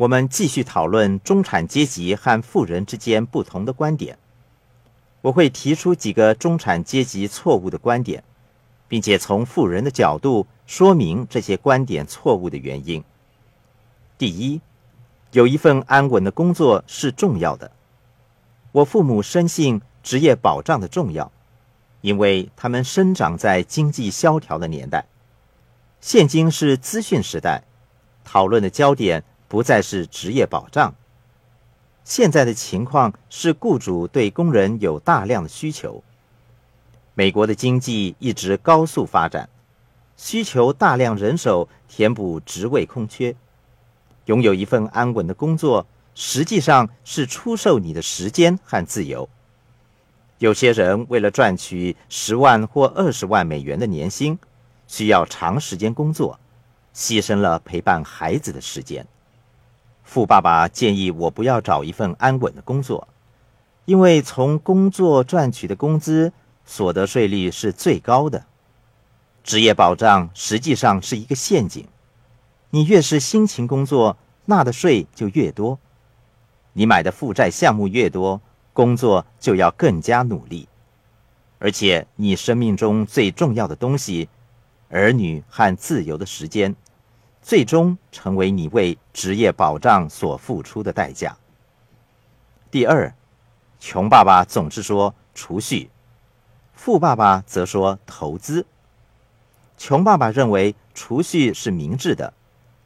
[0.00, 4.18] 我们继续讨论中产阶级和富人之间不同的观点。
[5.20, 8.24] 我会提出几个中产阶级错误的观点，
[8.88, 13.04] 并且从富人的角度说明这些观点错误的原因。
[14.16, 14.62] 第一，
[15.32, 17.70] 有一份安稳的工作是重要的。
[18.72, 21.30] 我父母深信职业保障的重要，
[22.00, 25.04] 因为他们生长在经济萧条的年代。
[26.00, 27.64] 现今是资讯时代，
[28.24, 30.94] 讨论的焦点不再是职业保障。
[32.04, 36.04] 现在的情况是，雇主对工人有大量的需求。
[37.14, 39.48] 美国的经济一直高速发展，
[40.16, 43.34] 需求大量人手填补职位空缺。
[44.26, 49.28] 拥有一份安稳的工作，实际上是出售你的时间和自由。
[50.38, 54.38] 有些人为了赚取十万或二十万美元的年薪，
[54.86, 56.38] 需要长时间工作，
[56.94, 59.04] 牺牲了陪伴孩子的时间。
[60.12, 63.06] 富爸爸建议我不要找一份安稳的工作，
[63.84, 66.32] 因为从工作赚取的工资
[66.64, 68.44] 所得税率是最高的。
[69.44, 71.86] 职业保障实际上是一个陷阱，
[72.70, 74.16] 你越是辛勤工作，
[74.46, 75.78] 纳的税就越多；
[76.72, 78.40] 你买的负债项目越多，
[78.72, 80.68] 工作就要更加努力。
[81.60, 84.28] 而且，你生命中最重要的东西——
[84.90, 86.74] 儿女和自由的时间。
[87.42, 91.36] 最终成为你为职业保障所付出的代价。
[92.70, 93.14] 第二，
[93.78, 95.90] 穷爸爸总是说储蓄，
[96.74, 98.66] 富爸爸则说投资。
[99.76, 102.32] 穷爸爸认为储蓄是明智的，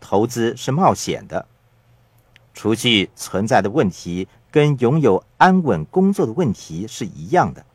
[0.01, 1.47] 投资是冒险的。
[2.55, 7.67] 储蓄存在的问题跟拥有安稳工作的问题是一样的。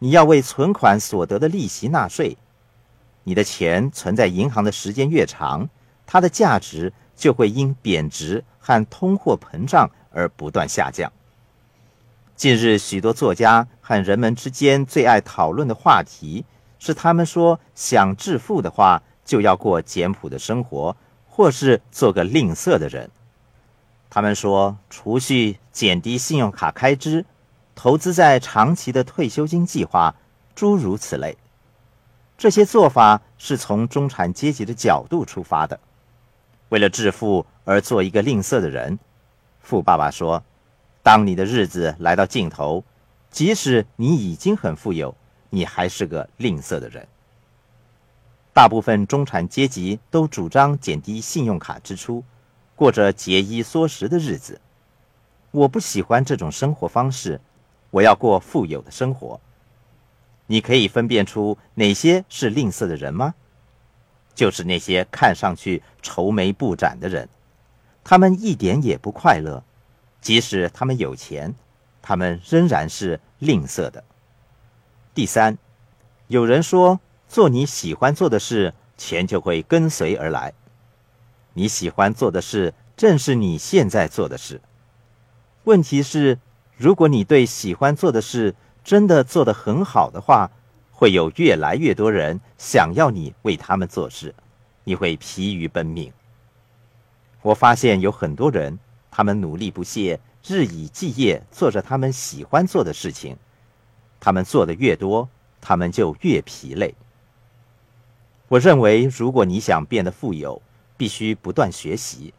[0.00, 2.36] 你要为存款所得的利息纳税。
[3.24, 5.68] 你的钱存在银行的时间越长，
[6.06, 11.12] 它的价值就会因贬值和通货膨胀而不断下降。
[12.34, 16.44] 近日，许多作家和人们之间最爱讨论的话题
[16.78, 20.96] 是：他们说想致富的话，就要过简朴的生活，
[21.28, 23.10] 或是做个吝啬的人。
[24.08, 27.26] 他们说，储蓄、减低信用卡开支、
[27.74, 30.14] 投资在长期的退休金计划，
[30.54, 31.36] 诸如此类。
[32.40, 35.78] 这些做法是从中产阶级的角度出发的，
[36.70, 38.98] 为了致富而做一个吝啬的人。
[39.60, 40.42] 富爸爸说
[41.04, 42.82] ：“当你的日子来到尽头，
[43.30, 45.14] 即使你已经很富有，
[45.50, 47.06] 你还是个吝啬的人。”
[48.54, 52.24] 大部分中产阶级都主张减低信用卡支出，
[52.74, 54.58] 过着节衣缩食的日子。
[55.50, 57.38] 我不喜欢这种生活方式，
[57.90, 59.38] 我要过富有的生活。
[60.50, 63.36] 你可以分辨出哪些是吝啬的人吗？
[64.34, 67.28] 就是那些看上去愁眉不展的人，
[68.02, 69.62] 他们一点也不快乐，
[70.20, 71.54] 即使他们有钱，
[72.02, 74.02] 他们仍然是吝啬的。
[75.14, 75.56] 第三，
[76.26, 80.52] 有人说做你喜欢做的事，钱就会跟随而来。
[81.54, 84.60] 你喜欢做的事，正是你现在做的事。
[85.62, 86.40] 问题是，
[86.76, 90.50] 如果你对喜欢做的事，真的做得很好的话，
[90.90, 94.34] 会有越来越多人想要你为他们做事，
[94.84, 96.12] 你会疲于奔命。
[97.42, 98.78] 我发现有很多人，
[99.10, 103.36] 他们努力不懈，日以继夜做着他们喜欢做的事情，
[104.18, 105.28] 他们做的越多，
[105.60, 106.94] 他们就越疲累。
[108.48, 110.60] 我认为，如果你想变得富有，
[110.96, 112.34] 必须不断学习，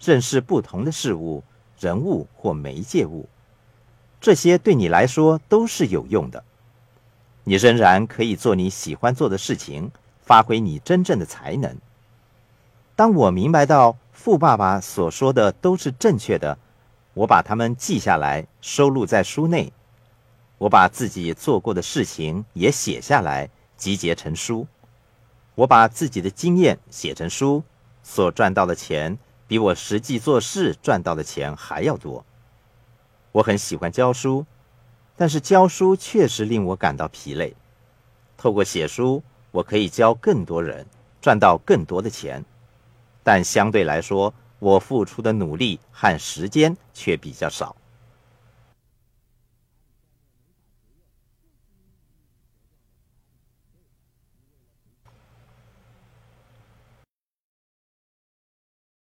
[0.00, 1.42] 认识不同的事物、
[1.78, 3.28] 人物或媒介物。
[4.26, 6.42] 这些对你来说都是有用的，
[7.44, 11.76] 你仍然可以做你喜欢做的事情，发挥你真正的才能。
[12.96, 16.58] 当我明白到富爸爸所说的都是正确的，
[17.14, 19.72] 我把它们记下来，收录在书内。
[20.58, 24.66] 我把自己做过的事情也写下来，集结成书。
[25.54, 27.62] 我把自己的经验写成书，
[28.02, 29.16] 所赚到的钱
[29.46, 32.26] 比我实际做事赚到的钱还要多。
[33.36, 34.46] 我很喜欢教书，
[35.14, 37.54] 但是教书确实令我感到疲累。
[38.38, 40.86] 透过写书，我可以教更多人，
[41.20, 42.42] 赚到更多的钱，
[43.22, 47.76] 但相对来说，我付出的努力和时间却比较少。